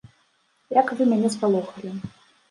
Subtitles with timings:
[0.77, 1.91] Як вы мяне спалохалі.